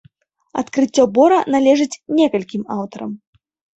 [0.61, 3.11] Адкрыццё бора належыць некалькім аўтарам.